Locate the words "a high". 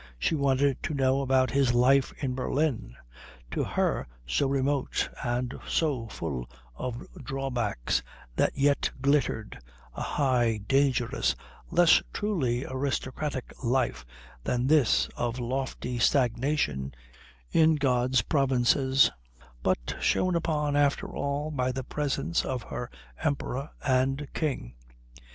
9.93-10.57